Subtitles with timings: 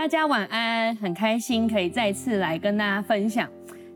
[0.00, 3.46] 大家晚安，很开心可以再次来跟大家分享。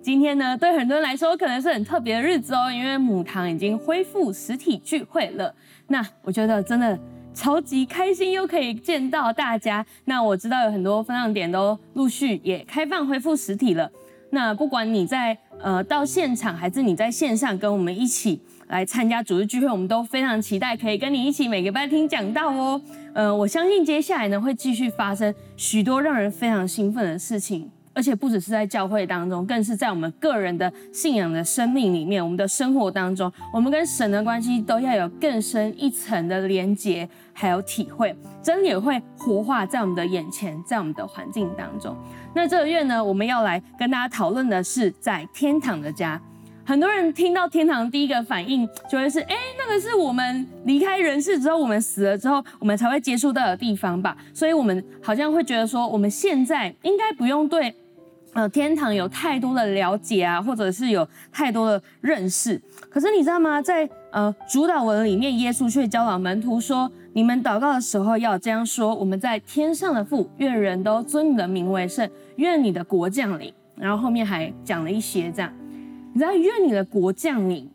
[0.02, 5.54] 今天呢，对很多人来说可能是很特别的日子哦，因为母堂已经恢复实体聚会了。
[5.86, 6.98] 那我觉得真的
[7.32, 9.82] 超级开心，又可以见到大家。
[10.04, 13.90] 那我知道有很多分享点都陆续也开放恢复实体了。
[14.28, 22.80] 那不管你在呃到现场，还是你在线上跟我们一起来参加主日聚会，我们都非常期待可以跟你一起每个礼拜听讲道哦。
[23.12, 41.96] 呃，我相信接下来呢会继续发生许多让人非常兴奋的事情，而且不只是在教会当中，更是在我们个人的信仰的生命里面，我们的生活当中，我们跟神的关系都要有更深一层的连结，还有体会，真理也会活化在我们的眼前，在我们的环境当中。
[42.34, 46.20] 那这个月呢，我们要来跟大家讨论的是在天堂的家。
[46.66, 54.16] 很多人听到天堂，第一个反应就会是：哎，那个是我们离开人世之后，我们死了之后，我们才会接触到的地方吧？
[54.32, 57.74] 所以，我们好像会觉得说，我们现在应该不用对
[58.32, 62.60] 呃天堂有太多的了解啊，或者是有太多的认识。
[62.88, 63.60] 可是你知道吗？
[63.60, 73.52] 在呃主祷文里面，耶稣却教导门徒说：你们祷告的时候要这样说：我们在天上的父，愿人都尊你的名为圣，愿你的国降临。
[73.76, 75.52] 然后后面还讲了一些这样。
[76.14, 77.68] 你知道，愿你的国降临。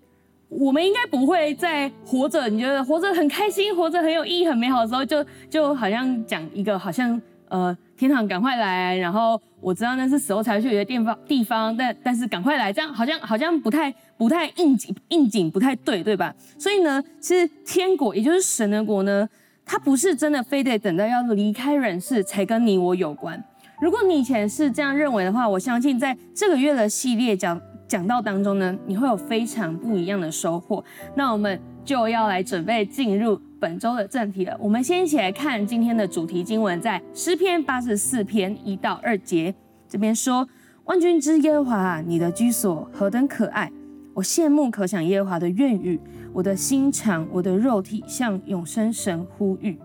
[0.47, 16.33] 我们应该不会在活着，你觉得活着很开心，活着很有意义、很美好的时候，就就好像讲一个好像呃天堂赶快来，然后我知道那是死后才去的地方地方，但但是赶快来，这样好像好像不太不太应景应景不太对，对吧？
[16.57, 19.27] 所以呢，其实天国也就是神的国呢，
[19.65, 23.43] 它不是真的非得等到要离开人世才跟你我有关。
[23.79, 27.61] 如果你以前是这样认为的话，我相信在这个月的系列讲。
[27.89, 30.81] 讲道当中呢，你会有非常不一样的收获。
[31.15, 34.55] 那我们就要来准备进入本周的正题了。
[34.59, 39.53] 我们先一起来看今天的主题经文，在诗篇八十四篇一到二节，
[39.87, 40.47] 这边说：
[40.85, 43.71] 万军之耶和华，你的居所何等可爱！
[44.13, 45.99] 我羡慕可想耶和华的愿语，
[46.31, 49.79] 我的心肠，我的肉体向永生神呼吁。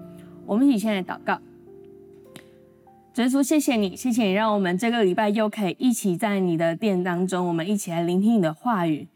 [0.45, 1.39] 我们一起先来祷告。
[3.15, 9.07] 主耶稣，谢谢你，谢谢你，让我们这个礼拜又可以一起在你的殿当中，我们一起来聆听你的话语。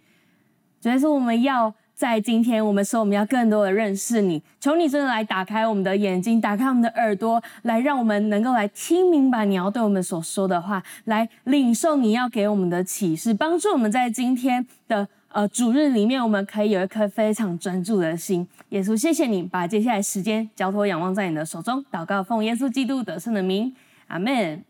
[0.81, 18.47] 主耶稣，我们要在今天，我们说我们要更多的认识你，求你真的来打开我们的眼睛，打开我们的耳朵，来让我们能够来听明白你要对我们所说的话，来领受你要给我们的启示，帮助我们在今天的呃主日里面，我们可以有一颗非常专注的心。
[18.69, 23.75] 耶稣，谢谢你，把接下来时间交托仰望在你的手中，祷告奉耶稣基督得胜的名。
[24.09, 24.65] 阿门。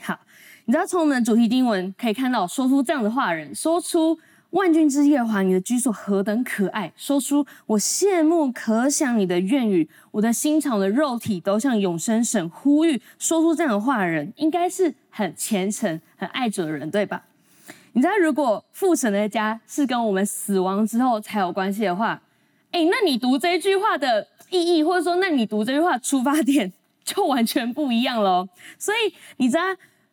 [0.00, 0.18] 好，
[0.66, 4.18] 你知道从我们的主题经文可以看到，说出这样的话的人，说出
[4.50, 13.00] 万军之耶和华，你的居所何等可爱，说出我羡慕可想你的愿语，我的心肠的肉体都向永生神呼吁。
[13.18, 17.24] 说出这样的话的人，应该是很虔诚、很爱主的人，对吧？
[17.92, 22.22] 你知道，如果父神的家是跟我们死亡之后才有关系的话，
[22.70, 26.72] 哎，那你读这句话的意义，或者说，那你读这句话出发点，
[27.06, 29.62] 就完全不一样喽，所以你知道，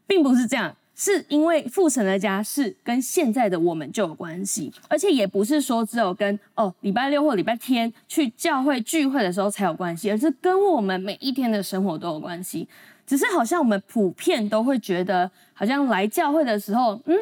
[0.06, 12.68] 并不是这样，是因为父神的家是跟现在的我们就有关系，而且也不是说只有跟哦礼拜六或礼拜天去教会聚会的时候才有关系，而是跟我们每一天的生活都有关系。
[13.06, 17.18] 只是好像我们普遍都会觉得，好像来教会的时候，嗯，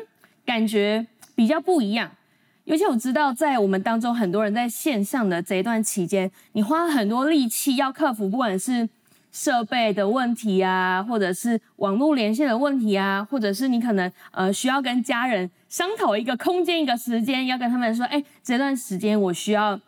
[0.45, 2.11] 感觉比较不一样。
[2.65, 8.87] 尤其我知道，在我们当中很多人在线上的这一段期间，你花了很多力气要克服，不管是
[9.31, 19.79] 设备的问题啊，或者是网络连线的问题啊，或者是你可能呃需要跟家人商讨一个空间、一个时间，要跟他们说，哎，这段时间我需要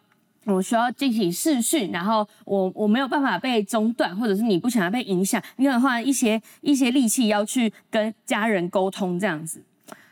[0.46, 9.62] 我需要进行视讯，然后我我没有办法被中断，或者是你不想要被影响，你可能花一些一些力气要去跟家人沟通这样子。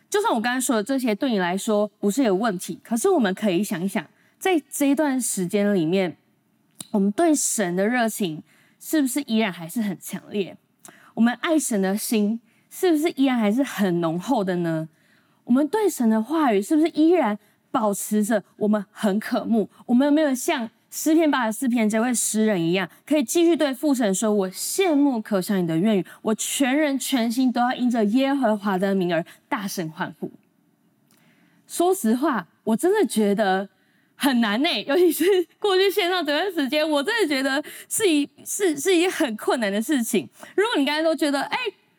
[0.09, 4.05] 就算我刚才说的这些对你来说不是有问题，可是我们可以想一想，
[4.37, 6.17] 在这一段时间里面，
[6.91, 8.43] 我们对神的热情。
[8.83, 10.57] 是不是依然还是很强烈？
[11.13, 14.89] 我们爱神的心是不是依然还是很浓厚的呢？
[15.43, 17.37] 我们对神的话语是不是依然
[17.69, 19.69] 保持着我们很渴慕？
[19.85, 30.31] 我们有没有像诗篇八十四篇这位诗人一样，可以继续对父神说：“我羡慕可想你的愿语，我全人全心都要因着耶和华的名而大声欢呼。”
[31.67, 33.69] 说实话，我真的觉得。
[34.21, 35.25] 很难呢，尤其是
[35.57, 40.29] 过去线上这段时间，我真的觉得是一是是一件很困难的事情。
[40.55, 41.57] 如果你刚才都觉得哎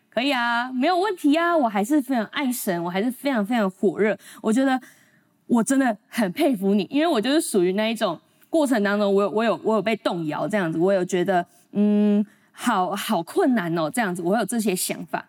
[0.08, 4.80] 可以啊，没有问题啊，我还是非常爱神，我还是非常非常火热，我觉得
[5.46, 8.16] 我真的很佩服你，因为我就是属于那一种
[8.48, 12.24] 过程当中，我有我有我有被动摇这样子，我有觉得嗯。
[12.54, 15.26] 好好困难哦，这样子我有这些想法。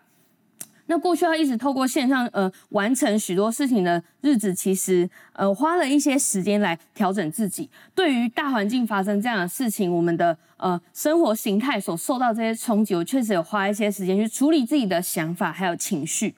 [0.86, 7.70] 那过去要一直透过线上呃完成许多事情的日子，其实呃花了一些时间来调整自己。
[7.94, 16.34] 对于大环境发生这样的事情，我们的呃生活形态所受到这些冲击，我确实有花一些时间去处理自己的想法还有情绪。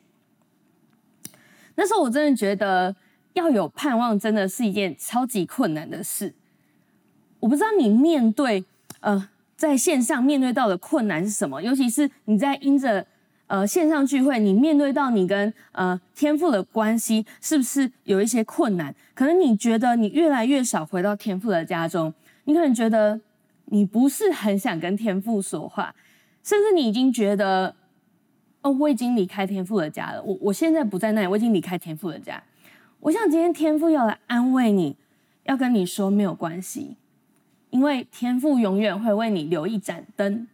[1.75, 2.95] 那时候我真的觉得
[3.33, 6.33] 要有盼望，真的是一件超级困难的事。
[7.41, 8.65] 我不知道你面对
[9.01, 13.05] 呃在线上面对到的困难是什么，尤其是你在因着。
[13.49, 18.95] 呃，线上聚会，你面对到你跟呃天父的关系，是不是有一些困难？
[19.15, 22.13] 可能你觉得你越来越少回到天父的家中，
[22.45, 23.21] 你可能觉得
[23.67, 25.95] 你不是很想跟天父说话，
[26.43, 27.77] 甚至你已经觉得，
[28.63, 32.43] 哦，我已经离开天父的家了，我我现在不在那里，我已经离开天父的家。
[32.99, 34.97] 我想今天天父要来安慰你，
[35.45, 36.97] 要跟你说没有关系，
[37.71, 40.49] 因为天父永远会为你留一盏灯。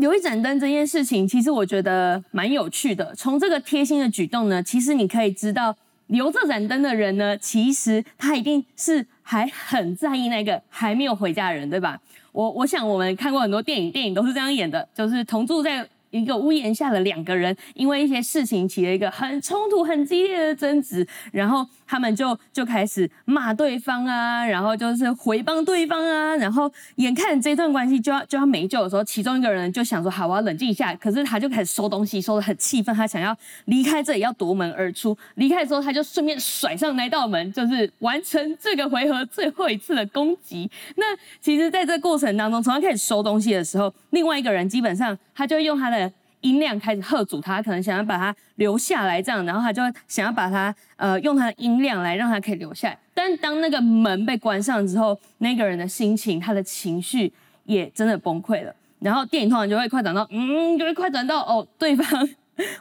[0.00, 3.14] 留一盏灯这件事情，其实我觉得蛮有趣的。
[3.14, 5.76] 从这个贴心的举动呢，其实你可以知道，
[6.08, 12.00] 留这盏灯的人呢，其实他一定是还很在意那个还没有回家的人，对吧？
[12.32, 15.86] 我我想我们看过很多电影，电影都是这样演的，就是同住在。
[16.10, 35.18] 一个屋檐下的两个人，因为一些事情起了一个很冲突、很激烈的争执，然后他们就就开始骂对方啊，然后就是回帮对方啊，然后眼看这段关系就要就要没救的时候，其中一个人就想说：“好，我要冷静一下。”可是他就开始收东西，收得很气愤，他想要离开这里，要夺门而出。
[35.34, 40.70] 离开的时候，他就顺便甩上那道门，就是完成这个回合最后一次的攻击。
[40.94, 41.06] 那
[41.40, 46.12] 其实，在这个过程当中，从他开始收东西的时候，另外一个人基本上他就用他的。
[46.40, 52.98] 音量开始喝阻他，可能想要把他留下来，这样，然后他就想要把他呃用他的音量来让他可以留下来。
[53.12, 57.30] 但当那个门被关上之后，那个人的心情、他的情绪
[57.64, 58.74] 也真的崩溃了。
[59.00, 62.06] 然后电影通常就会快转到，嗯，就会快转到哦，对方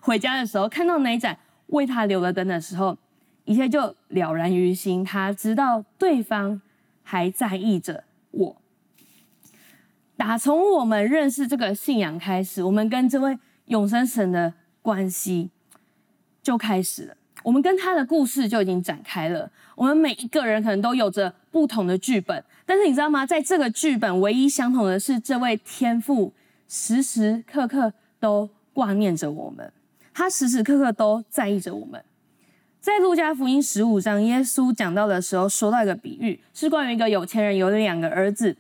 [0.02, 2.98] 回家的时候看到那一盏为他留了灯的时候，
[3.44, 5.04] 一切就了然于心。
[5.04, 6.62] 他知道对方
[7.04, 8.56] 还在意着我。
[10.16, 13.38] 打从我们认识这个信仰开始，我们跟这位。
[13.70, 15.50] 永生神的关系
[16.44, 19.50] 就开始了，我们跟他的故事就已经展开了。
[19.76, 23.26] 我们每一个人可能都有着不同的剧本，但是你知道吗？
[23.26, 26.34] 在这个剧本唯一相同的是，这位天父
[26.68, 29.72] 时时刻刻都挂念着我们，
[30.14, 32.04] 他时时刻刻都在意着我们。
[32.82, 38.58] 在路加福音十五章，耶稣讲到的时候，说到一个比喻，是关于一个有钱人有两个儿子，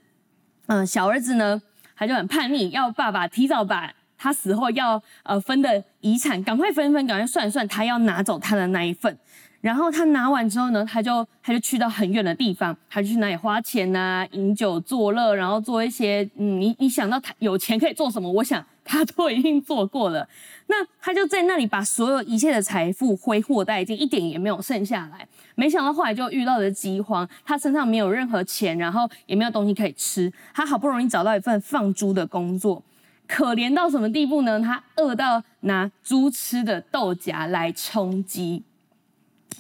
[0.68, 1.62] 嗯，小儿子呢，
[1.96, 3.96] 他就很叛逆，要爸爸提早把。
[4.19, 9.18] 他死后要呃分的遗产，赶快分分，赶快算一算，他要拿走他的那一份。
[9.62, 18.31] 然后他拿完之后呢，他就他就去到很远的地方，他就去哪里花钱啊，饮酒作乐，然后做一些嗯，你你想到他有钱可以做什么？
[18.31, 20.25] 我想他都已经做过了。
[20.68, 25.27] 那他就在那里把所有一切的财富挥霍殆尽，一点也没有剩下来。
[25.56, 30.31] 没想到后来就遇到了饥荒，他身上没有任何钱，然后也没有东西可以吃。
[30.54, 32.81] 他好不容易找到一份放猪的工作。
[33.30, 34.60] 可怜到什么地步呢？
[34.60, 38.64] 他饿到拿猪吃的豆荚来充饥。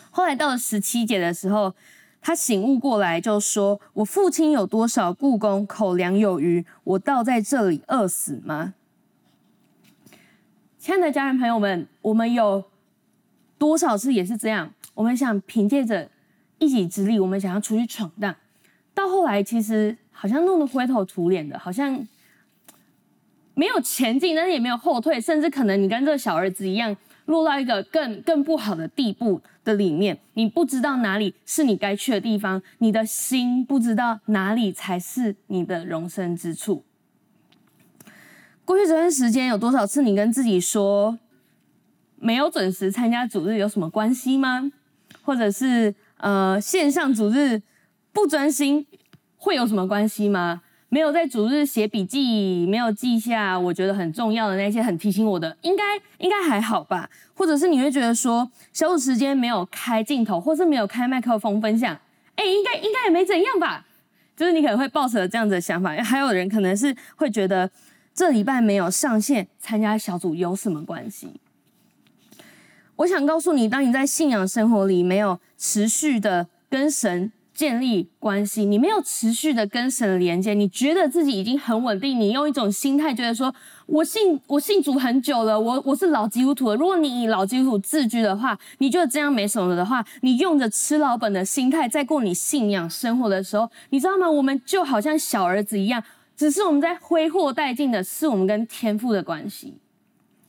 [0.09, 1.75] 后来到了十七节的时候，
[2.19, 8.73] 他醒悟过来，就说：“我父亲有多少雇工，口粮有余，我倒在这里饿死吗？”
[10.79, 12.63] 亲爱的家人朋友们，我们有
[13.59, 14.73] 多少次也是这样？
[14.95, 16.09] 我们想凭借着
[16.57, 18.35] 一己之力，我们想要出去闯荡，
[18.95, 22.07] 到后来其实好像弄得灰头土脸的，好像。
[23.59, 30.17] 没有前进，但是也没有后退，甚至可能你跟这个小儿子一样，落到一个更更不好的地步的里面。
[30.35, 36.85] 你不知道哪里是你该去的地方，你的心不知道哪里才是你的容身之处。
[38.63, 41.19] 过去这段时间，有多少次你跟自己说，
[42.15, 44.71] 没有准时参加主日有什么关系吗？
[45.21, 47.61] 或者是呃，线上主日
[48.13, 48.87] 不专心
[49.35, 50.61] 会有什么关系吗？
[50.91, 55.83] 没有在主日写笔记，没有记下我觉得很重要的那些很提醒我的，应该
[56.17, 57.07] 应该还好吧？
[57.35, 61.95] 或者是你会觉得说，小组时间没有开镜头，或是没有开麦克风分享，
[62.35, 63.85] 哎，应该应该也没怎样吧？
[64.35, 65.95] 就是你可能会抱着这样子的想法。
[66.03, 67.69] 还有人可能是会觉得，
[68.15, 71.39] 这礼拜没有上线参加小组有什么关系？
[72.95, 77.31] 我想告诉你，当你在信仰生活里没有持续的跟神。
[77.59, 83.53] 建立关系，你没有持续的跟神连接，你觉得自己已经很稳定，你用一种心态觉得说，
[83.85, 86.77] 我信我信主很久了，我我是老基督徒了。
[86.77, 94.31] 如果你以老基督徒自居的话，你觉得这样没什么的话，你用着吃老本的心态在过你信仰生活的时候，你知道吗？
[94.31, 96.01] 我们就好像小儿子一样，
[96.37, 99.73] 只是我们在挥霍殆尽的是我们跟天父的关系。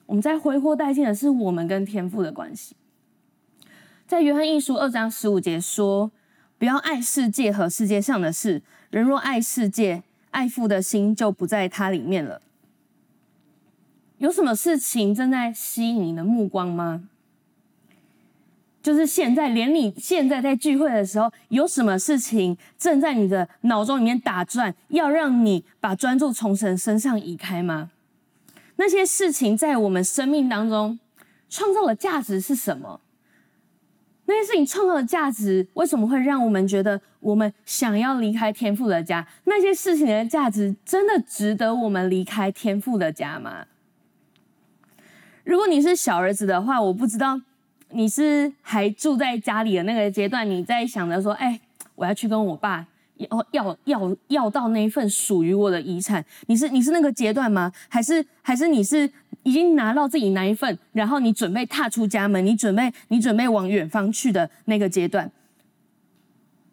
[0.06, 2.76] 我们在挥霍殆尽的是我们跟天父的关系。
[4.06, 6.12] 在约翰一书二章十五节说
[6.60, 8.60] ：“不要爱世界和世界上的事。
[8.90, 12.42] 人若爱世界，爱父的心就不在他里面了。”
[14.18, 17.04] 有什么事情正在吸引你的目光吗？
[18.82, 27.90] 就是现在，连你现在在聚会的时候，有什么事情正在你的脑中里面打转，要让你把专注从神身上移开吗？
[28.76, 30.98] 那些事情在我们生命当中
[31.48, 33.00] 创造的价值是什么？
[34.30, 39.26] 那些事情创造的价值为什么会让我们觉得我们想要离开天赋的家？
[39.44, 43.66] 那些事情的价值真的值得我们离开天赋的家吗？
[45.42, 47.40] 如果你是小儿子的话，我不知道。
[47.92, 51.60] 你是还住在家里的那个阶段，你在想着说，哎，
[51.96, 56.24] 我要去跟我爸要要要要到那一份属于我的遗产。
[56.46, 57.72] 你是你是那个阶段吗？
[57.88, 59.10] 还是还是你是
[59.42, 65.30] 已经拿到自己那一份，然后你准备踏出家门，你准备你准备往远方去的那个阶段？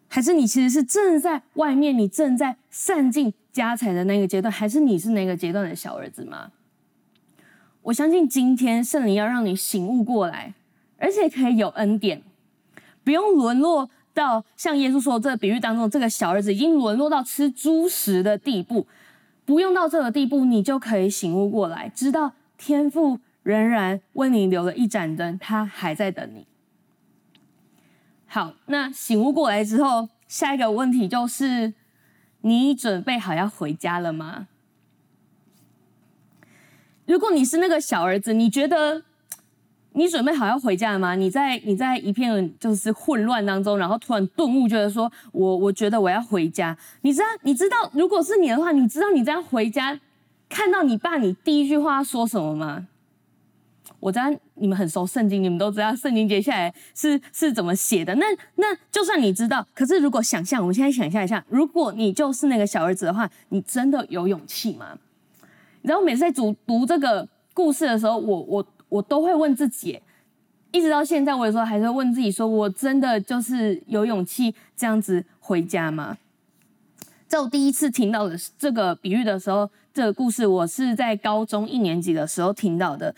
[0.08, 4.50] 还是你其实是正在外面，你正在散尽家财的那个阶段？
[4.50, 6.50] 还是你是那个阶段的小儿子吗？
[7.82, 10.54] 我相信今天圣灵要让你醒悟过来。
[11.00, 12.20] 而且可以有恩典，
[13.04, 18.84] 不用沦落到像耶稣说这个比喻当中，这个小儿子已经沦落到吃猪食的地步，
[19.44, 26.46] 不用到这个地步，你就可以醒悟过来，知道天父仍然为你留了一盏灯，他还在等你。
[28.26, 31.72] 好，那醒悟过来之后，下一个问题就是，
[32.42, 34.48] 你准备好要回家了吗？
[37.06, 39.04] 如果你是那个小儿子，你觉得？
[39.92, 41.16] 你准备好要回家了吗？
[41.16, 46.76] 你在你在一片就是混乱当中，然后突然顿悟，觉得说我我觉得我要回家。
[47.00, 49.98] 你知道你知道，如果是你的话，你知道你这样回家，
[50.48, 52.88] 看到你爸，你第一句话说什么吗？
[54.00, 54.24] 我知道
[54.54, 58.14] 你们很熟圣经，你们都知道圣经接下来是是怎么写的。
[58.14, 58.26] 那
[58.56, 64.98] 那就算你知道，可是如果想象，我们现在想象一下，如果你就是那个小儿子的话，你真的有勇气吗？
[65.82, 68.66] 然后每次在读读这个故事的时候，我我。
[68.90, 70.00] 我都会问自己，
[70.72, 76.16] 一直到现在，我有时候还是问自己：说我真的就是有勇气这样子回家吗？
[77.26, 83.12] 在我第一次听到的这个比喻的时候，这个故事我是在高中一年级的时候听到的。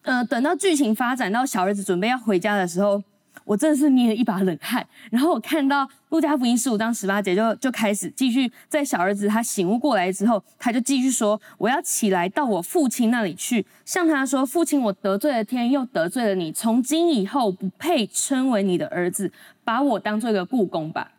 [0.00, 3.02] 呃，等到剧情发展到小儿子准备要回家的时候。
[3.44, 19.30] 我真的是捏了一把冷汗，然后我看到路加福音十五章十八节就就开始继续，在小儿子他醒悟过来之后，他就继续说：“我要起来到我父亲那里去，向他说：父亲，我得罪了天，又得罪了你，从今以后不配称为你的儿子，
[19.64, 21.12] 把我当做一个雇工吧。”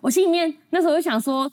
[0.00, 1.50] 我心里面那时候就想说：“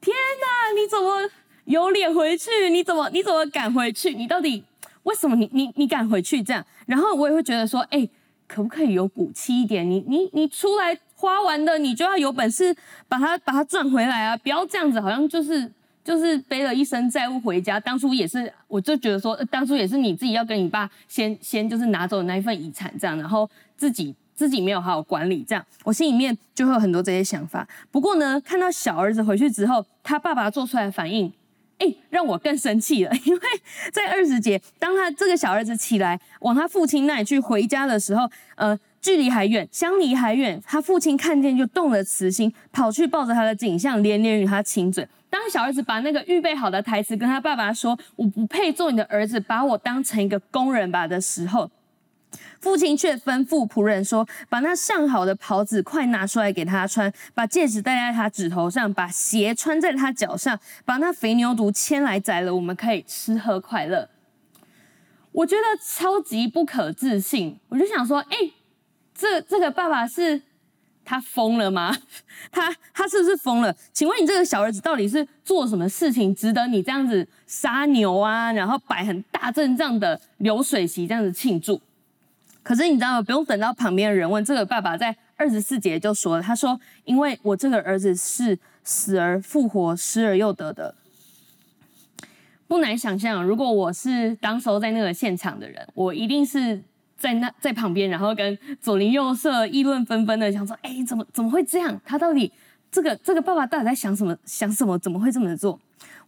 [0.00, 1.28] 天哪，你怎么
[1.64, 2.50] 有脸回去？
[2.70, 4.14] 你怎么你怎么敢回去？
[4.14, 4.62] 你到底
[5.04, 8.08] 为什么你你你敢回去这样？”然后我也会觉得说：“哎。”
[8.46, 9.90] 可不可以有骨气一点？
[9.90, 12.76] 你你你出来花完的，你就要有本事
[13.08, 14.36] 把它把它赚回来啊！
[14.36, 15.68] 不要这样子，好像就是
[16.04, 17.80] 就是背了一身债务回家。
[17.80, 27.66] 当初也是，我就觉得说，当初也是你自己要跟你爸先先就是拿走那一份遗产，这样，然后自己自己没有好好管理，这样，我心里面就会有很多这些想法。
[27.90, 31.32] 不过呢，看到小儿子回去之后，他爸爸做出来的反应。
[31.78, 33.40] 哎，让我更生气了， 因为
[33.92, 45.06] 在二十节，当他这个小儿子起来往他父亲那里去回家的时候，呃，距离还远，相离还远，他父亲看见就动了慈心，跑去抱着他的颈项，连连与他亲嘴。
[45.28, 51.68] 当小儿子把那个预备好的台词跟他爸爸说：“我不配做你的儿子，把我当成一个工人吧”的时候，
[52.64, 64.08] 父亲却吩咐仆人说：“把那上好的袍子快拿出来给他穿，把戒指戴在他指头上，把鞋穿在他脚上，把那肥牛犊牵来宰了，我们可以吃喝快乐。”
[65.32, 68.36] 我觉得超级不可置信，我就想说：“哎，
[69.14, 70.40] 这这个爸爸是
[71.04, 71.94] 他疯了吗？
[72.50, 73.76] 他他是不是疯了？
[73.92, 81.78] 请问你这个小儿子到底是做什么事情，值得你这样子杀牛啊，然后摆很大阵仗的流水席这样子庆祝？”
[82.64, 83.22] 可是你知道？
[83.22, 90.94] 不用等到旁边的人问，这个爸爸在二十四节就说了：“他说，因为我这个儿子是死而复活、失而又得的。
[92.66, 96.82] 不难想象，如果我是当时候在那个现场的人，我一定是
[97.18, 102.00] 在那在旁边，然后跟左邻右舍议论纷纷的，想说：哎，怎么怎么会这样？
[102.02, 102.50] 他到底
[102.90, 104.34] 这个这个爸爸到底在想什么？
[104.46, 104.98] 想什么？
[104.98, 105.78] 怎么会这么做？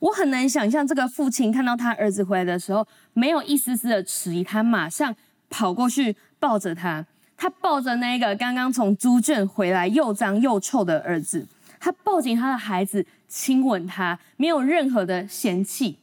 [0.01, 5.17] 我很难想象这个父亲看到他儿子回来的时候，没有一丝丝的迟疑，他马上。
[5.49, 6.17] 跑过去
[6.47, 7.05] 抱着他，
[7.37, 11.45] 他抱着那个刚刚从猪圈回来又脏又臭的儿子，
[11.81, 15.99] 他抱紧他的孩子，亲吻他，没有任何的嫌弃。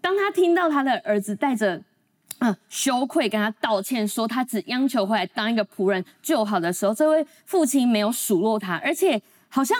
[0.00, 1.82] 当他听到他的儿子带着
[2.38, 9.20] 嗯羞愧跟他道歉，说他只央求回来当一个仆人就好的时候，这位父亲没有数落他，而且
[9.50, 9.76] 好像。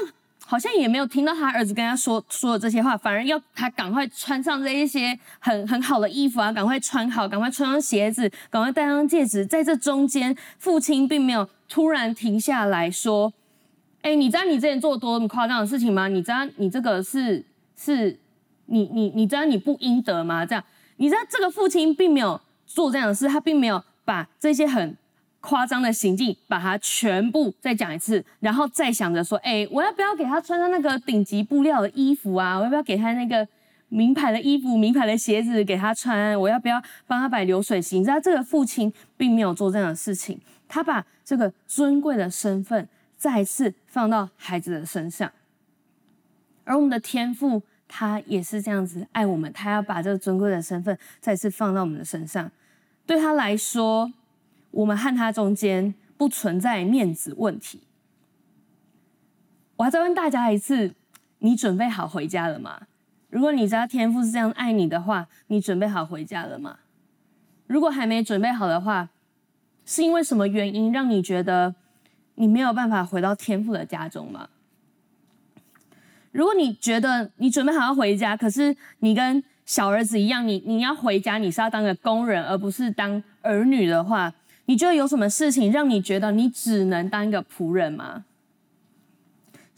[0.51, 9.45] 好像也没有听到他儿子跟他说说的这些话，反而要他赶快穿上这一些很很好的衣服啊，赶快穿好，赶快穿上鞋子，赶快戴上戒指。
[9.45, 13.35] 在这中间，父亲并没有突然停下来说
[14.01, 16.09] ：“哎，你知道你之前做了多么夸张的事情吗？
[16.09, 17.45] 你知道你这个是
[17.77, 18.19] 是，
[18.65, 20.47] 你你你知道你不应得吗？
[20.47, 20.65] 这样，
[20.97, 24.97] 你知道这个父亲并没有做这样的事，他并没有把这些很。”
[25.41, 32.57] 夸张的行径，把它全部再讲一次，然后再想着说：“哎，我要不要给他穿上那个顶级布料的衣服啊？
[32.59, 33.47] 我要不要给他那个
[33.89, 36.39] 名牌的衣服、名牌的鞋子给他穿？
[36.39, 45.31] 我要不要帮他摆流水席？”你知道，这个父亲并没有做这样的事情，他把这个尊贵的身份再次放到孩子的身上。
[46.65, 52.51] 而我们的天父，他也是这样子爱我们，他要把这个尊贵的身份再次放到我们的身上。
[53.07, 54.13] 对他来说，
[54.79, 57.81] 我们和他中间不存在面子问题。
[59.77, 60.95] 我要再问大家一次：
[61.41, 62.83] 你准备好回家了吗？
[63.29, 66.79] 如果你知道天父是这样爱你的话，你准备好回家了吗？
[67.67, 69.09] 如果还没准备好的话，
[69.85, 71.75] 是因为什么原因让你觉得
[72.37, 74.49] 你没有办法回到天父的家中吗？
[76.31, 84.33] 如果你觉得你准备好要回家，可是你跟小儿子一样，你你要回家，你是要当个工人，而不是当儿女的话。
[84.69, 88.25] 你觉得有什么事情让你觉得你只能当一个仆人吗？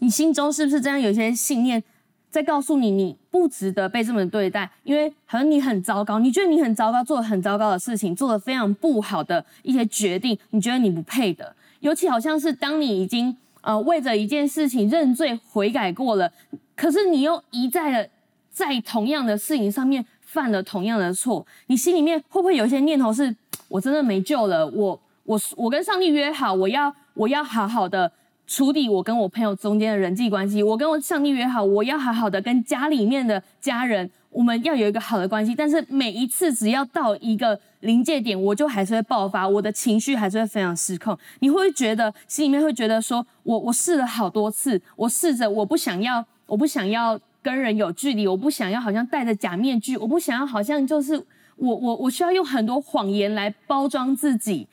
[0.00, 1.80] 你心中是不是这样有一些信念
[2.28, 4.68] 在告诉你，你不值得被这么对待？
[4.82, 11.54] 因为好像你很糟糕，你觉得你很糟糕，做了很糟糕的事情，做了非常不好的一些决定，你觉得你不配的。
[11.78, 16.32] 尤其好像是当你已经呃为着一件事情认罪悔改过了，
[16.74, 18.10] 可是你又一再的
[18.50, 23.36] 在同样的事情上面犯了同样的错，你心里面会不会有一些念头是？
[23.70, 28.10] 我真的没救了，我我我跟上帝约好，我要我要好好的
[28.44, 30.60] 处理我跟我朋友中间的人际关系。
[30.60, 35.54] 我跟我上帝约好，我要好好的跟家里面的家人，我们要有一个好的关系。
[35.54, 41.16] 但是每一次只要到一个临界点，我就还是会爆发，我的情绪还是会非常失控。
[41.38, 51.24] 你会觉得心里面会觉得说，我我试了好多次，我试着我不想要，我不想要跟人有距离，我不想要好像戴着假面具，我不想要好像就是。
[51.60, 54.66] 我我我需要用很多谎言来包装自己。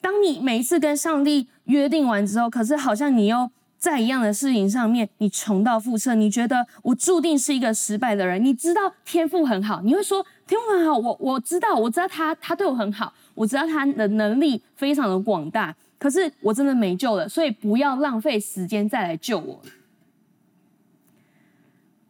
[0.00, 6.14] 当你每一次跟上帝约定完之后，可是好像你又在一样的事情上面，你重蹈覆辙。
[6.14, 8.44] 你觉得我注定是一个失败的人。
[8.44, 10.96] 你知道天赋很好，你会说天赋很好。
[10.98, 15.74] 我我知道，我知道他他对我很好，我知道他的能力非常的广大。
[15.98, 19.60] 可是我真的没救了，所以不要浪费时间再来救我。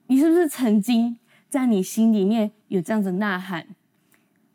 [0.06, 3.66] 你是不是曾经在你心里面有这样子呐喊？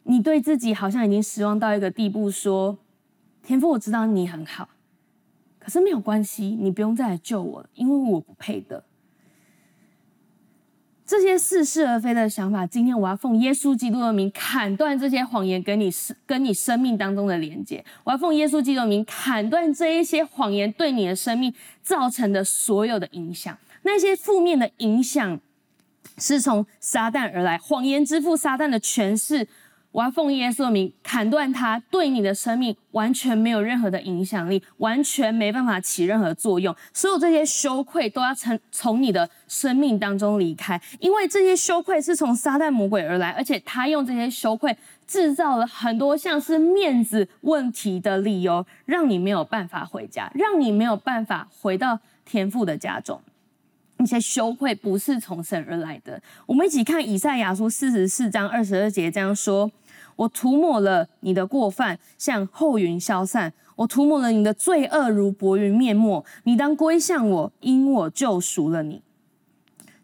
[0.09, 2.77] 你对自己好像已经失望到一个地步，说
[3.43, 4.69] ：“天父，我知道你很好，
[5.59, 8.85] 可是没有关系，你不用再来救我了，因为我不配的。”
[11.05, 17.83] 这些似是而非的想法，今天我要奉耶稣基督的名砍断这些谎言跟你生跟你生命当中的连接。
[18.05, 25.39] 我要奉耶稣基督的名砍断这一些谎言对你的生命造成的所有的影响，那些负面的影响
[26.17, 29.49] 是从撒旦而来，谎言之父撒旦的权势。
[29.97, 36.75] 我要奉耶稣的名砍断它，对你的生命完全没有任何的影响力，完全没办法起任何作用。
[36.93, 53.19] 所有这些羞愧都要从从你的生命当中离开，因为这些羞愧是从撒旦魔鬼而来，而且他用这些羞愧制造了很多像是面子问题的理由，让你没有办法回家，让你没有办法回到天父的家中。
[53.99, 56.21] 那些羞愧不是从神而来的。
[56.45, 59.71] 我们一起看以赛亚书四十四章二十二节这样说。
[60.17, 66.23] 我涂抹了你的过犯，像后云消散；我涂抹了你的罪恶，如薄云灭没。
[66.43, 69.01] 你当归向我，因我救赎了你。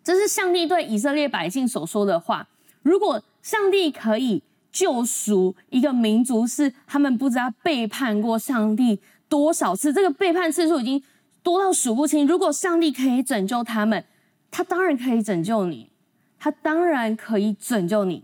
[0.03, 2.47] 这是上帝对以色列百姓所说的话。
[2.81, 8.99] 如果上帝可以救赎一个民族，是他们不知道背叛过上帝
[9.29, 11.01] 多少次，这个背叛次数已经
[11.41, 12.27] 多到数不清。
[12.27, 14.03] 如果上帝可以拯救他们，
[14.51, 15.89] 他当然可以拯救你，
[16.37, 18.23] 他当然可以拯救你。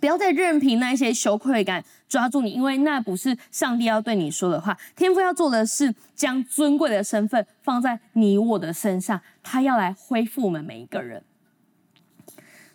[0.00, 4.76] 不要再任凭那些羞愧感抓住你，因为那不是上帝要对你说的话。
[4.94, 11.22] 天父要做的是将尊贵的身份放在你我的身上，他要来恢复我们每一个人。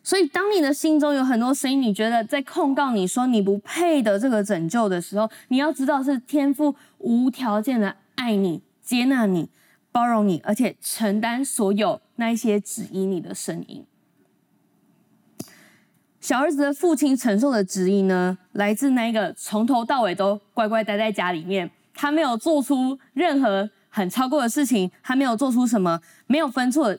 [0.04, 9.50] 所以，当你的心中有很多声音，你觉得在控告你说你不配得这个拯救的时候，你要知道是天父无条件的爱你、接纳你，
[9.92, 13.86] 包容你，而且承担所有那一些质疑你的声音。
[16.22, 26.98] 小儿子的父亲承受的质疑呢，来自那个从头到尾都乖乖待在家里面，他没有做出任何很超过的事情，他没有做出什么没有分寸、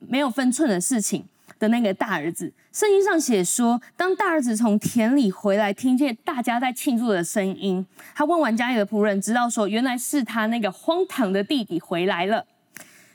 [0.00, 1.24] 没有分寸的事情
[1.60, 2.52] 的那个大儿子。
[2.72, 12.44] 圣经上写说，当大儿子从田里回来，听见大家在庆祝的声音，他问完家里的仆人，知道说原来是他那个荒唐的弟弟回来了。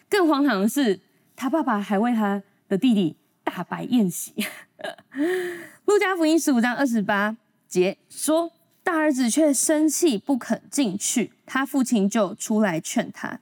[0.10, 1.02] 更荒唐的是，
[1.36, 3.18] 他爸爸还为他的弟弟
[3.50, 4.32] 大摆宴席。
[5.86, 7.36] 路加福音十五章二十八
[7.68, 8.52] 节说，
[8.84, 13.40] 大儿子却生气不肯进去，他父亲就出来劝他。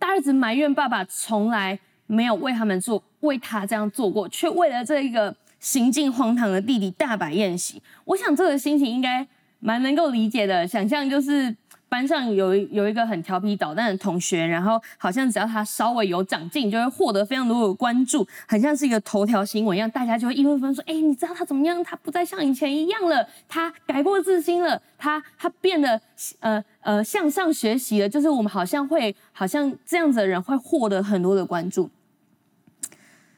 [0.00, 7.80] 大儿子埋怨爸爸从来没有为他们做，为他这样做过，却为了这一个行径荒唐的弟弟大摆宴席。
[8.04, 9.24] 我想这个心情应该
[9.60, 11.54] 蛮能够理解的，想象就是。
[11.88, 21.82] 班上有有一个很调皮捣蛋的同学，然后好像只要他稍微有长进，就会获得非常多的关注，很像是一个头条新闻一样，大家就会议论纷纷说：“哎，你知道他怎么样？
[21.84, 26.00] 他不再像以前一样了，他改过自新了，他他变得
[26.40, 31.88] 呃呃向上学习了。”就是我们好像会好像这样子的人会获得很多的关注。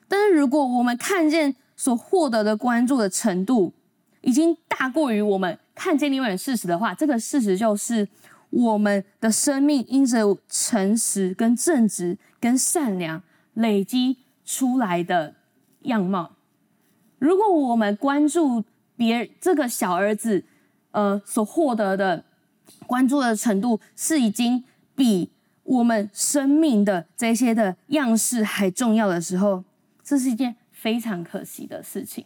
[0.08, 3.74] 但是如果我们看见所获得的关注的程度
[4.22, 8.08] 已经大过于我们看见另外的事实的话，这个事实就是。
[8.50, 13.22] 我们的生命因着诚实、跟正直、跟善良
[13.54, 15.34] 累积出来的
[15.82, 16.36] 样貌。
[17.18, 18.64] 如果我们关注
[18.96, 20.44] 别这个小儿子，
[20.92, 22.24] 呃，所获得的
[22.86, 25.30] 关注的程度是已经比
[25.64, 29.64] 我们生命的这些的样式还重要的时候，
[30.02, 32.24] 这是一件非常可惜的事情。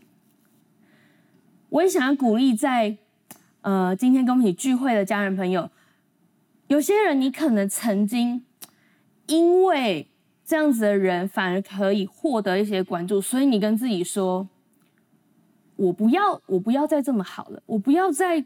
[1.71, 2.97] 我也想要鼓励在
[3.63, 5.69] 呃今天跟我们一起聚会的家人朋友。
[6.73, 8.47] 有些人，你可能曾经
[9.27, 10.09] 因为
[10.43, 14.49] 这样子的人，反而可以获得一些关注，所以你跟自己说
[15.77, 18.43] ：“我不要，我不要再这么好了，我不要再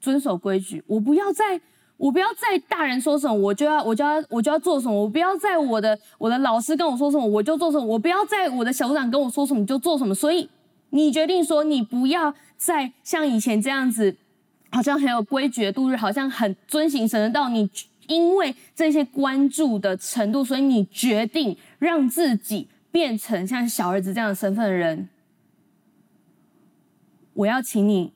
[0.00, 1.60] 遵守规矩，我不要再，
[1.98, 10.48] 我不要再大人说什么，我就要，我就要，我就要做什么，我不要在我的我的老师跟我说什么，我就做什么，我不要在我的小组长跟我说什么就做什么。”所以
[10.88, 14.16] 你决定说，你不要再像以前这样子。
[14.70, 17.48] 好像很有规矩的度日，好像很遵行神的道。
[17.48, 17.68] 你
[18.06, 25.08] 因为这些关注的程度，所以你决定让自己变成像小儿子这样的身份的人。
[27.32, 28.12] 我要请你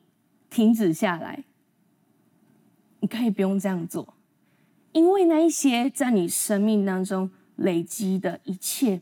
[0.49, 1.43] 停止下来，
[2.99, 4.13] 你可以不用这样做，
[4.91, 9.01] 因为那一些在你生命当中累积的一切，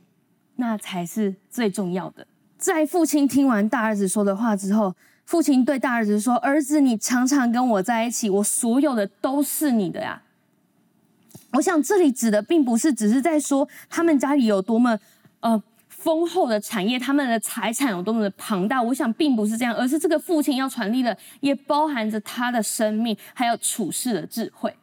[0.56, 2.28] 那才是最重要的。
[2.58, 4.96] 在父亲听完大儿子说的话之后。
[5.26, 10.24] 父亲对大儿子说：“儿子，你常常跟我在一起，我所有的都是你的呀。”
[11.54, 14.98] 我想这里指的并不是只是在说他们家里有多么
[15.42, 18.82] 呃丰厚的产业，他们的财产有多么的庞大。
[18.82, 24.76] 我想并不是这样，而是这个父亲要传递的也包含着他的生命，还有处事的智慧。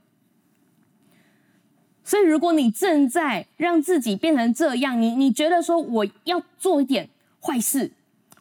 [2.04, 7.08] 所以，如果你正在让自己变成这样，你你觉得说我要做一点
[7.40, 7.92] 坏事，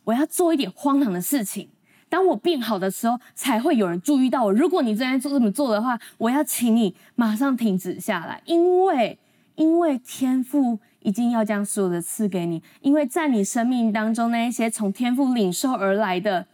[0.05, 1.67] 我要做一点荒唐的事情。
[2.09, 4.53] 当我变好的时候，才会有人注意到我。
[4.53, 9.19] 如果你正在做这么做的话，我要请你马上停止下来，因为
[9.55, 16.47] 因为天赋已经要将所有的赐给你，因为在你生命当中那一些从天赋领受而来的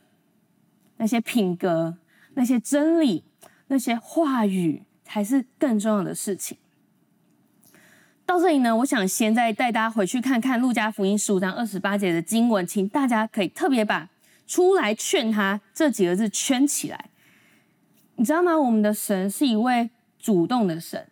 [0.98, 1.98] 那些品格、
[2.34, 3.24] 那些真理、
[3.68, 6.58] 那些话语，才是更重要的事情。
[8.26, 14.10] 到这里呢，我想先再带大家回去看看路加福音十五章二十八节的经文，请大家可以特别把。
[14.46, 17.10] 出来劝他这几个字圈起来，
[18.16, 18.58] 你知道吗？
[18.58, 21.08] 我们的神是一位主动的神。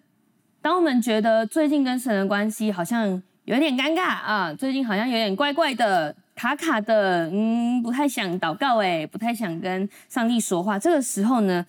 [0.62, 10.78] 当我们觉得最近跟神的关系好像有点尴尬啊，最近好像有点怪怪的、卡卡的，嗯，不太想祷告，诶，不太想跟上帝说话。
[10.78, 11.66] 这个时候呢，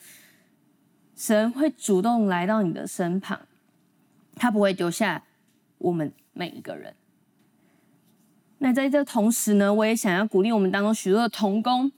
[1.16, 3.40] 神会主动来到你的身旁，
[4.37, 5.22] 他不会丢下
[5.79, 6.94] 我们每一个人。
[8.62, 11.90] 那在这同时呢，我也想要鼓励我们当中许多的童工，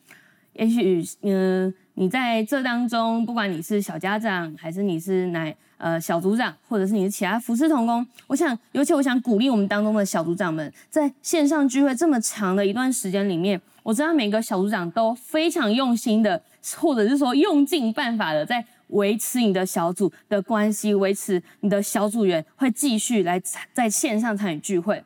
[0.54, 16.42] 也许嗯、你在这当中，不管你是小家长，还是你是乃呃小组长，或者是你是其他服侍童工，我想，尤其我想鼓励我们当中的小组长们，在线上聚会这么长的一段时间里面，我知道每个小组长都非常用心的，
[16.78, 23.38] 或者是说用尽办法的，在维持你的小组的关系，维持你的小组员会继续来
[23.74, 25.04] 在线上参与聚会。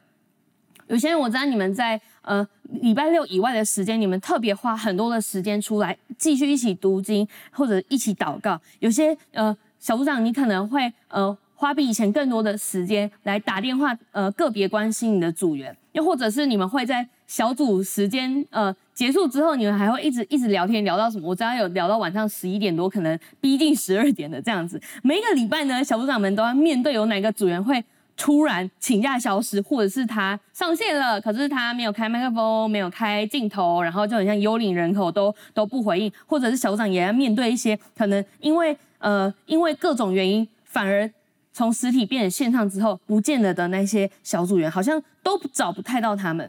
[0.89, 2.47] 有些人我知道你们在呃
[2.83, 8.61] 礼拜六以外的时间，你们特别花很多的时间出来继续一起读经或者一起祷告。
[8.81, 21.29] 有些呃小组长，你可能会呃花比以前更多的时间来打电话，呃，个别关心你的组员，又或者是你们会在小组时间呃结束之后，你们还会一直一直聊天，聊到什么？
[21.29, 24.81] 我知道有聊到晚上十一点多，可能逼近十二点的这样子。
[25.03, 27.85] 每一个礼拜呢，小组长们都要面对有哪个组员会
[28.19, 41.11] 突然请假消失，或者是他上线了，可是他没有开麦克风，没有开镜头，然后就很像幽灵人口都都不回应，或者是小组长也要面对一些可能因为呃因为各种原因反而。
[41.51, 46.49] 从实体变成线上之后，不见了的那些小组员，好像都找不太到他们。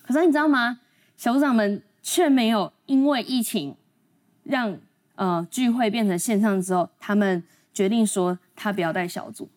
[0.00, 0.78] 可是你知道吗？
[1.18, 3.76] 小组长们却没有因为疫情
[4.44, 4.78] 让
[5.16, 9.50] 呃聚会变成线上之后，他们决定说他不要带小组。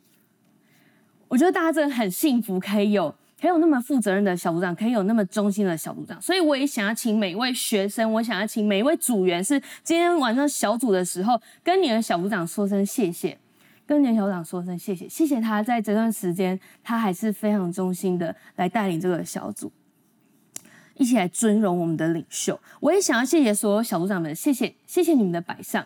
[1.35, 6.19] 我觉得大家真的很幸福，可以有可以有那么负责任的小组长，可以有那么忠心的小组长。
[6.21, 13.37] 所以我也想要请每一位学生，我想要请每一位组员，是今天晚上小组的时候，跟你的小组长说声谢谢。
[13.85, 19.69] 跟年小长说声谢谢，谢谢他在这段时间，他还是非常忠心的来带领这个小组，
[20.93, 22.57] 一起来尊荣我们的领袖。
[22.79, 25.85] 我也想要谢谢所有小组长们，谢谢谢谢你们的摆上。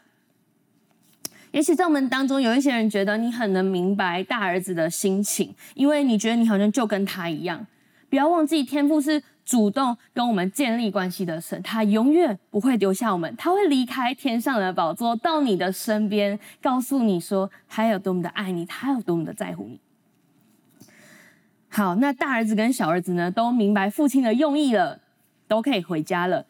[1.52, 7.66] 也许在我们当中有一些人觉得你很能明白大儿子的心情，因为你觉得你好像就跟他一样。
[8.10, 19.80] 不要忘记，天父是主动跟我们建立关系的神，他永远不会丢下我们，他会离开天上的宝座到你的身边，告诉你说他有多么的爱你，他有多么的在乎你。
[21.68, 25.02] 好，那大儿子跟小儿子呢，都明白父亲的用意了，
[25.48, 26.46] 都可以回家了。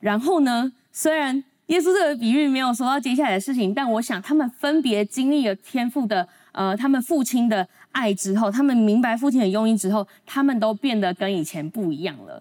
[0.00, 6.28] 然后呢，虽然耶稣这个比喻没有说到接下来的事情，但我想他们分别经历了天父的。
[6.52, 12.40] 呃，他们父亲的爱之后，他们明白父亲的用意之后，他们都变得跟以前不一样了。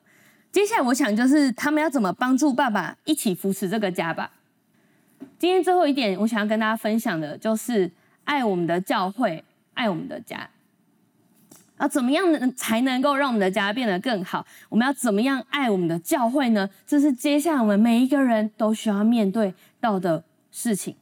[0.52, 4.30] 接下来，我想就是他们要怎么帮助爸爸一起扶持这个家吧。
[5.40, 7.90] 今天最后一点，我想要跟大家分享的就是
[8.24, 10.48] 爱我们的教会，爱我们的家。
[11.84, 14.46] 要怎么样能才能够让我们的家变得更好？
[14.70, 16.70] 我们要怎么样爱我们的教会呢？
[16.88, 20.96] 这是接下来我们每一个人都需要面对到的事情。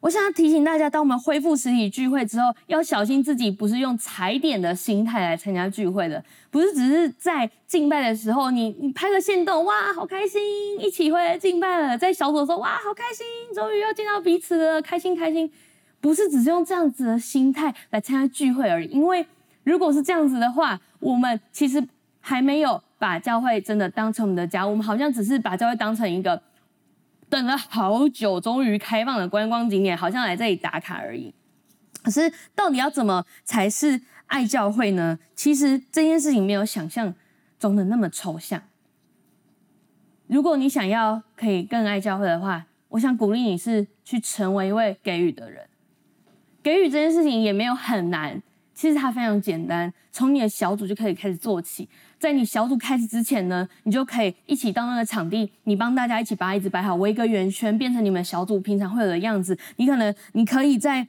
[0.00, 10.42] 我想要提醒大家，当我们恢复实体聚会之后，要小心自己不是用踩点的心态来参加聚会的，不是只是在敬拜的时候，你你拍个线动，哇，好开心，
[10.80, 15.50] 一起回来敬拜了，在小组的时候，哇，好开心，终于要见到彼此了，开心开心，
[16.00, 18.88] 不是只是用这样子的心态来参加聚会而已。
[18.88, 19.24] 因为
[19.64, 21.84] 如果是这样子的话，我们其实
[22.20, 26.40] 还没有把教会真的当成我们的家，我们好像只是把教会当成一个。
[27.30, 31.34] 等了好久，终于开放的观光景点，好像来这里打卡而已。
[32.04, 35.18] 可是，到底要怎么才是爱教会呢？
[35.34, 37.12] 其实这件事情没有想象
[37.58, 38.62] 中的那么抽象。
[40.28, 45.66] 如果你想要可以更爱教会的话，我想鼓励你是去成为一位给予的人。
[46.62, 48.40] 给予这件事情也没有很难，
[48.74, 51.88] 其实它非常简单，从你的小组就可以开始做起。
[52.18, 59.56] 在你小组开始之前呢，你就可以一起到那个场地，你帮大家一起把椅子摆好，围一个圆圈，变成你们小组平常会有的样子。
[59.76, 61.08] 你可能你可以在。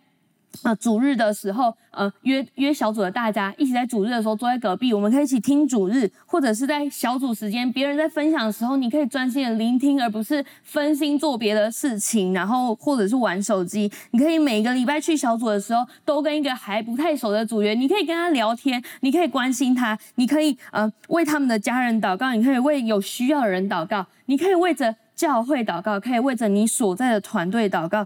[0.63, 13.91] 啊，主日的时候，呃，约约小组的大家一起在主日的时候坐在隔壁，我们可以一起听主日，或者是在小组时间，别人在分享的时候，你可以专心的聆听，而不是分心做别的事情，然后或者是玩手机。
[14.11, 28.05] 你可以每个礼拜去小组的时候，都跟一个还不太熟的组员，你可以跟他聊天，你可以关心他，你可以呃为他们的家人祷告，你可以为有需要的人祷告，你可以为着教会祷告，可以为着你所在的团队祷告。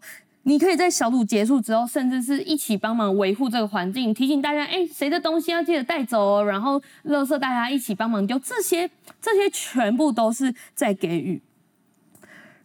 [0.49, 8.89] 你可以在小组结束之后，甚至是一起帮忙维护这个环境，提醒大家，哎，谁的东西要记得带走哦，然后垃圾大家一起帮忙丢，这些
[9.21, 11.39] 这些全部都是在给予。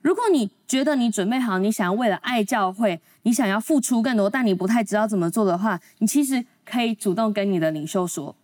[0.01, 8.35] 如果你觉得你准备好，你想要为了爱教会，你想要付出更多，但你不太知道怎么做的话，你其实可以主动跟你的领袖说，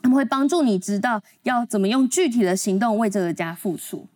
[0.00, 4.06] 他们会帮助你知道要怎么用具体的行动为这个家付出。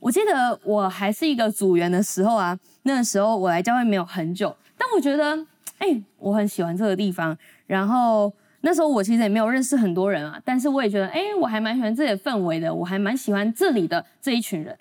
[0.00, 5.36] 我记得我还是一个组员的时候啊，那个时候我来教会没有很久，但我觉得，
[5.78, 7.36] 哎、我很喜欢这个地方。
[7.66, 14.76] 然后那时候我其实也没有认识很多人啊，但是我也觉得，哎、我还蛮喜欢这里的氛围的，我还蛮喜欢这里的这一群人。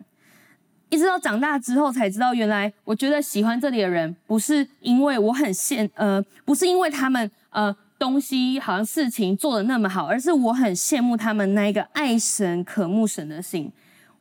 [0.90, 13.70] 一直到长大之后才知道，原来我觉得喜欢这里的人，不是因为我很羡，呃，不是因为他们呃东西好像事情做的那么好，而是我很羡慕他们那一个爱神、渴慕神的心。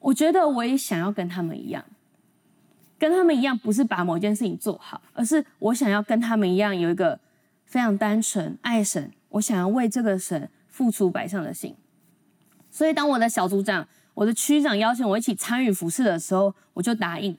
[0.07, 1.85] 我觉得我也想要跟他们一样，
[2.97, 7.19] 跟他们一样，不是把某件事情做好，而是我想要跟他们一样，有一个
[7.65, 11.75] 非常单纯爱神，我想要为这个神付出百上的心。
[12.71, 17.37] 所以，当我的小组长、我的区长邀请我一起参与服饰的时候，我就答应。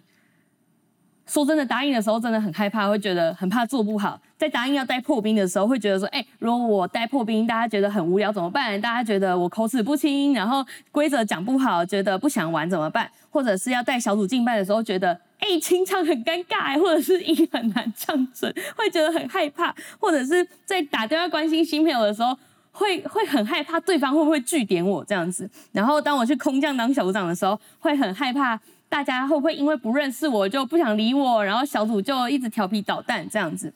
[1.28, 4.20] 说真的，答应的时候真的很害怕，会觉得很怕做不好。
[4.38, 8.80] 在答应要带破冰的时候，会觉得说，哎，如果我带破冰，大家觉得很无聊怎么办？
[8.80, 13.10] 大家觉得我口齿不清，然后规则讲不好，觉得不想玩怎么办？
[13.30, 19.76] 或者是要带小组敬拜的时候，觉得，哎，清唱很尴尬，或者是音很难唱准，会觉得很害怕。
[20.00, 22.38] 或者是在打电话关心新朋友的时候，
[22.72, 25.50] 会会很害怕对方会不会拒点我这样子。
[25.72, 28.60] 然后当我去空降当小组长的时候，会很害怕。
[28.90, 33.74] 大家会不会因为不认识我就不想理我，然后小组就一直调皮捣蛋这样子？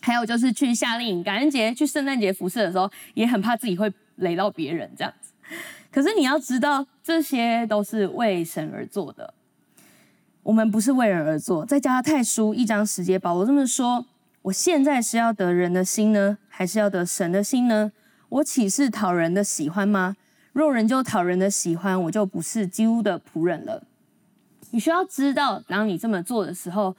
[0.00, 5.32] 还有就是去夏令营、感恩节、去圣诞节服侍的时候，也很怕自己会雷到别人这样子。
[5.90, 9.34] 可是你要知道，这些都是为神而做的。
[10.42, 11.64] 我们不是为人而做。
[11.66, 14.06] 在加拉太书一章十节，保罗这么说
[14.42, 17.92] ：“我现在是要得人的心呢，还是要得神的心呢？
[18.28, 20.16] 我岂是讨人的喜欢吗？
[20.52, 23.84] 若人就讨人的喜欢，我就不是基督的仆人了。”
[24.72, 26.96] 你需要知道，当你这么做的时候，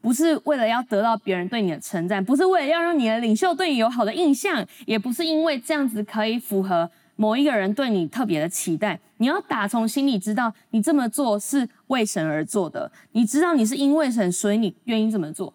[0.00, 8.98] 不是为了要得到别人对你的称赞，不是为了要让你的领袖对你有好的印象，也不是因为这样子可以符合某一个人对你特别的期待。
[9.18, 12.90] 你要打从心里知道，你这么做是为神而做的。
[13.12, 15.52] 你知道你是因为神，所以你愿意这么做。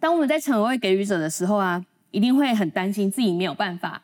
[0.00, 4.00] 当我们在成为给予者的时候啊，一定会很担心自己没有办法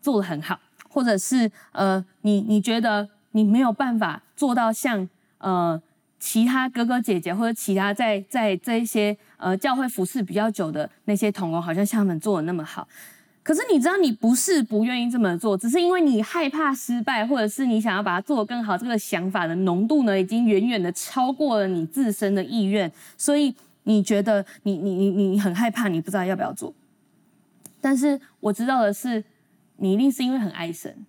[0.00, 5.06] 做得很好，或者是呃，你你觉得你没有办法做到像。
[5.44, 5.78] 呃，
[6.18, 12.88] 其他哥哥姐姐或者其他在在这一些呃教会服侍比较久的那些同工，好像像他们做的那么好。
[13.42, 18.78] 可是你知道，你不是不愿意这么做，只是因为你害怕失败，或者是你想要把它做得更好。
[18.78, 26.72] 这个想法的浓度呢，已经远远的超过了你自身的意愿，所以你觉得你你你你很害怕，你不知道要不要做。
[27.82, 29.22] 但是我知道的是，
[29.76, 31.04] 你一定是因为很爱神，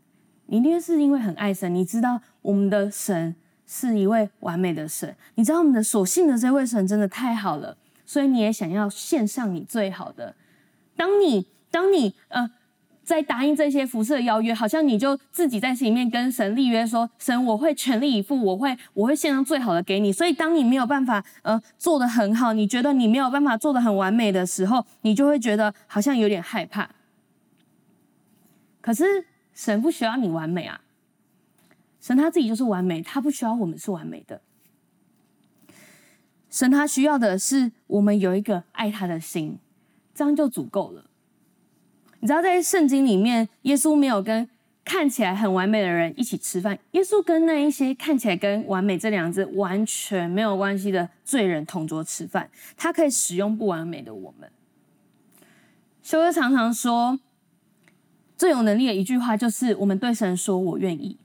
[0.48, 3.34] 你一定是因为很爱神，你知道我们的神。
[3.68, 7.76] 是一位完美的神，你知道我们的所信的这位神真的太好了，
[8.06, 10.36] 所以你也想要献上你最好的。
[10.96, 12.50] 当你当你呃
[13.04, 20.12] 在答应这些服侍的邀约，好像你就自己在心里面跟神立约说：神，我会全力以赴，我会我会献上最好的给你。
[20.12, 26.90] 所以当你没有办法呃做的很好，你觉得你没有办法做的很完美的时候，你就会觉得好像有点害怕。
[28.82, 29.04] 可是
[29.54, 30.82] 神不需要你完美啊。
[32.06, 34.40] 神他自己就是完美，他不需要我们是完美的。
[36.52, 39.58] 神他需要的是我们有一个爱他的心，
[40.14, 41.06] 这样就足够了。
[42.20, 44.48] 你知道，在圣经里面，耶稣没有跟
[44.84, 52.52] 看起来很完美的人一起吃饭，耶稣跟那一些看起来跟完美这两字完全没有关系的罪人同桌吃饭。
[52.78, 54.52] 他可以使用不完美的我们。
[56.04, 57.20] 修哥常常说，
[58.38, 61.18] 最有能力的一句话就是：我们对神说“我愿意”。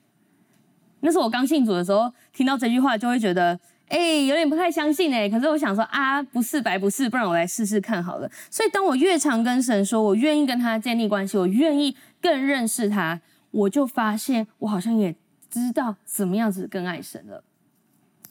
[1.01, 3.59] 那是我刚信主的时候，听到这句话就会觉得，
[3.89, 5.29] 哎、有点不太相信哎。
[5.29, 8.31] 可是我想说啊，不是白不是，不然我来试试看好了。
[8.51, 15.15] 所以当我越常跟神说，我愿意跟他建立关系，我愿意更认识他，我就发现我好像也
[15.51, 17.43] 知道怎么样子更爱神了。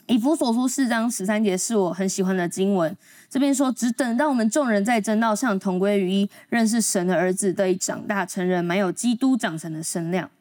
[0.07, 2.97] 以弗所书四章十三节是我很喜欢的经文，
[3.29, 10.31] 这边说，只等到我们众人在真道上同归于一，认识神的儿子，得以长大成人，满有基督长成的身量。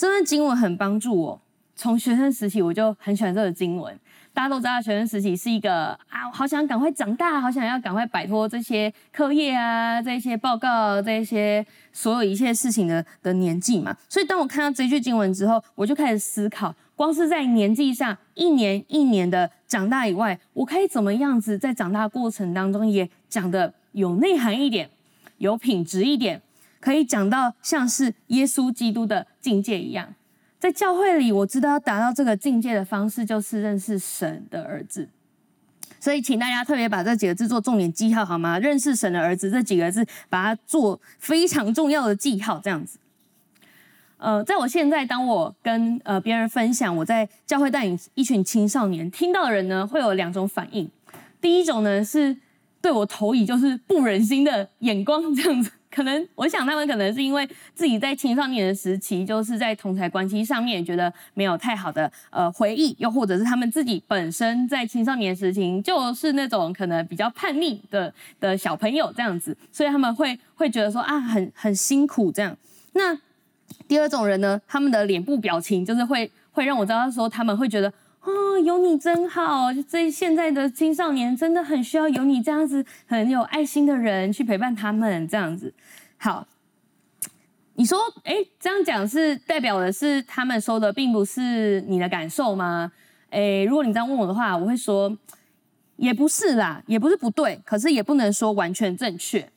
[0.00, 1.42] 这段经文很帮助我。
[1.76, 3.94] 从学生时期我就很喜欢这个经文。
[4.32, 13.94] 大家都知道，学生时期是一个啊，好想赶快长大，好想要赶快摆脱这些课业啊、这些报告、这些所有一切事情的的年纪嘛。
[14.08, 24.88] 所以当我看到这句经文之后，我就开始思考：光是在年纪上一年一年的长大以外，我可以怎么样子在长大过程当中也讲得有内涵一点、
[25.36, 26.40] 有品质一点。
[26.80, 30.14] 可以讲到像是耶稣基督的境界一样，
[30.58, 35.08] 在教会里，我知道要达到这个境界的方式就是认识神的儿子。
[36.00, 38.58] 所以，请大家特别把这几个字做重点记号，好吗？
[38.58, 42.98] 认识神的儿子这几个字，把它做非常重要的记号，这样子。
[44.16, 50.90] 呃，在我现在，当我跟呃别人分享我在教会带领一群青少年，听到的人呢，会有两种反应。
[51.38, 52.34] 第一种呢，是
[52.80, 55.70] 对我投以就是不忍心的眼光，这样子。
[55.90, 72.56] 可能我想他们可能是因为自己在青少年的时期，就是在同侪关系上面觉得没有太好的呃回忆，又或者是他们自己本身在青少年时期就是那种可能比较叛逆的的小朋友这样子，所以他们会会觉得说啊很很辛苦这样。
[72.92, 73.18] 那
[73.88, 77.92] 第二种人呢，他们的脸部表情就是会会让我知道说他们会觉得。
[78.22, 79.72] 哦，有你真好！
[79.88, 85.72] 这现在的青少年真的很需要有你这样子很有爱心的人去陪伴他们，这样子。
[86.18, 86.46] 好，
[87.74, 92.92] 你说，哎，这样讲是代表的是他们说的并不是你的感受吗？
[93.30, 95.16] 哎，如果你这样问我的话，我会说，
[95.96, 99.50] 也不是啦，也不是不对，可是也不能说完全正确。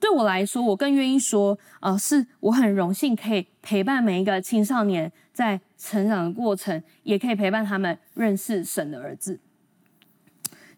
[0.00, 9.40] 对我来说，我更愿意说，呃，是我很荣幸可以陪伴每一个青少年在成长的过程，也可以陪伴他们认识神的儿子。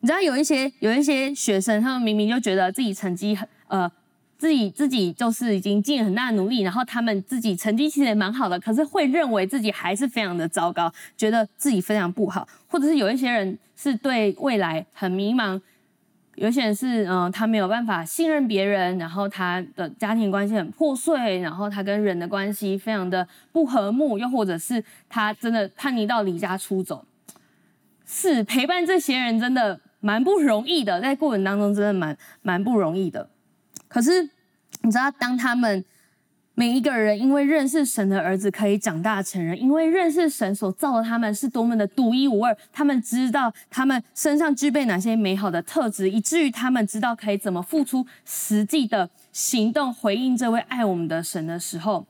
[0.00, 3.90] 你知道有一些有一些学生，他们明明就觉得自己成绩很呃，
[4.38, 15.60] 自己自己就是已经尽了很大的努力，然后他们自己成绩其实也蛮好的，可是会认为自己还是非常的糟糕，觉得自己非常不好，或者是有一些人是对未来很迷茫。
[16.36, 27.04] 有些人是，嗯、他没有办法信任别人，然后他的家庭关系很破碎，然后他跟人的关系非常的不和睦，又或者是他真的叛逆到离家出走。
[28.06, 33.28] 是陪伴这些人真的蛮不容易的，在过程当中真的蛮蛮不容易的。
[33.88, 34.22] 可是
[34.82, 35.84] 你知道，当他们。
[36.60, 52.06] 每一个人因为认识神的儿子可以长大成人，因为认识神所造的他们是多么的独一无二，他们知道他们身上具备哪些美好的特质，以至于他们知道可以怎么付出实际的行动回应这位爱我们的神的时候，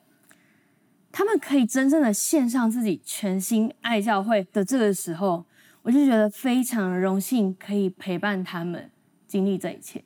[1.12, 5.44] 他们可以真正的献上自己全心爱教会的这个时候，
[5.82, 8.90] 我就觉得非常荣幸可以陪伴他们
[9.28, 10.02] 经历这一切，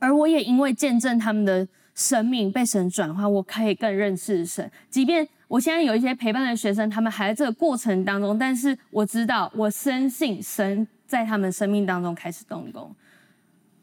[0.00, 1.68] 而我也因为见证他们的。
[1.94, 4.70] 生命被神转化，我可以更认识神。
[4.88, 12.94] 即便我现在有一些陪伴的学生，他们还在这个过程当中，但是我知道，我深信神在他们生命当中开始动工。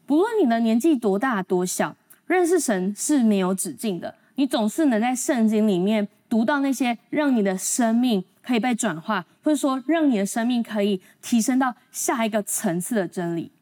[0.06, 1.96] 不论你的年纪多大多小，
[2.26, 4.16] 认识神是没有止境的。
[4.34, 13.52] 你总是能在圣经里面读到那些让你的生命可以被转化，或者说让你的生命可以提升到下一个层次的真理。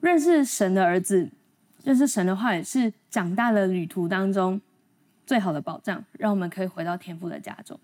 [0.00, 1.30] 认识神的儿子。
[1.84, 4.60] 认识神的话，也是长大的旅途当中
[5.24, 7.78] 最好的保障，让我们可以回到天父的家中。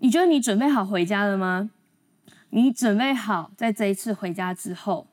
[0.00, 1.70] 你觉得你准备好回家了吗？
[2.50, 5.06] 你准备好在这一次回家之后，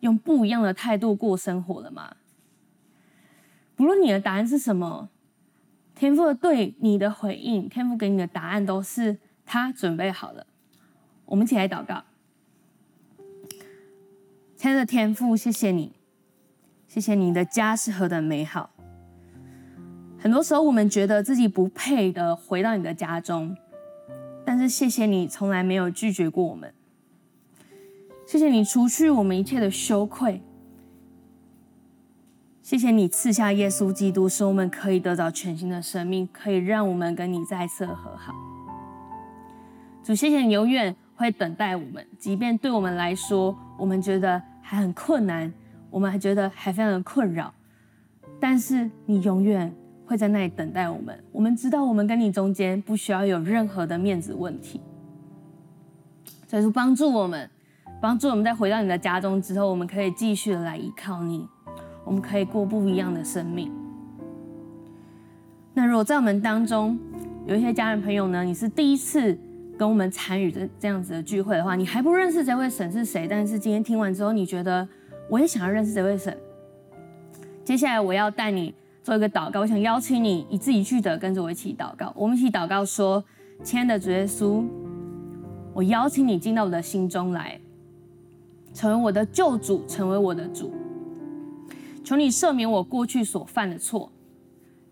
[0.00, 2.16] 用不一样的态度过生活了吗？
[3.76, 5.10] 不论你的答案是什么，
[5.94, 10.46] 天父对你的回应，天父给你的答案都是他准备好了。
[11.26, 12.04] 我们一起来祷告，
[14.56, 15.92] 亲爱的天父，谢谢你。
[16.92, 18.68] 谢谢你的家是何等美好。
[20.18, 23.56] 很多时候，我们觉得自己不配的回到你的家中，
[24.44, 26.70] 但是谢谢你从来没有拒绝过我们。
[28.26, 30.42] 谢谢你除去我们一切的羞愧。
[32.62, 38.34] 谢谢你赐下耶稣基督，使我们可以得到全新的生命，可以让我们跟你再次和好。
[40.04, 45.50] 主，谢谢你永远会等待我们，即便对我们来说，我们觉得还很困难。
[45.92, 47.52] 我们还觉得还非常的困扰，
[48.40, 49.70] 但是你永远
[50.06, 51.22] 会在那里等待我们。
[51.30, 54.80] 我们知道，我们跟你中间不需要有任何的面子问题。
[56.48, 57.48] 所以说，帮助我们，
[58.00, 61.46] 帮助我们在回到你的家中之后，我们可以继续的来依靠你，
[62.06, 63.70] 我们可以过不一样的生命。
[65.74, 66.98] 那如果在我们当中
[67.46, 69.38] 有一些家人朋友呢，你是第一次
[69.76, 74.88] 跟我们参与这这样子的聚会的话，你还不认识这位神是谁，但是今天听完之后，你觉得。
[75.32, 76.36] 我也想要认识这位神。
[77.64, 82.12] 接下来我要带你做一个祷告，我想邀请你一字一句的跟着我一起祷告。
[82.14, 83.24] 我们一起祷告说
[83.64, 84.62] ：“亲爱的主耶稣，
[85.72, 87.58] 我邀请你进到我的心中来，
[88.74, 90.70] 成为我的救主，成为我的主。
[92.04, 94.12] 求你赦免我过去所犯的错，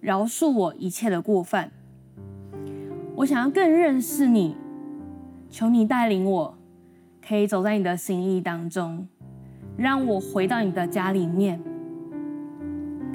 [0.00, 1.70] 饶恕我一切的过犯。
[3.16, 4.56] 我想要更认识你，
[5.50, 6.58] 求你带领我，
[7.28, 9.06] 可以走在你的心意当中。”
[9.80, 11.58] 让我回到你的家里面，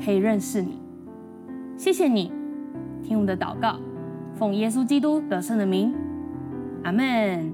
[0.04, 0.80] 可以认识你。
[1.78, 2.32] 谢谢你，
[3.04, 3.78] 听我的祷告，
[4.34, 5.94] 奉耶稣基督得胜的名，
[6.84, 7.54] 阿门。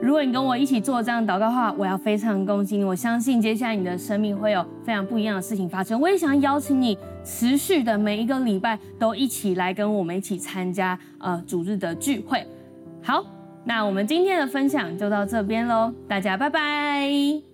[0.00, 2.84] 如果你跟我一起做这样祷告的话，我要非常恭喜你。
[2.84, 6.00] 我相信接下来你的生命会有非常不一样的事情发生。
[6.00, 12.42] 我也想邀请你，持续的每一个礼拜都一起来跟我们一起参加呃主日的聚会。
[13.02, 13.22] 好，
[13.64, 17.53] 那我们今天的分享就到这边喽，大家拜拜。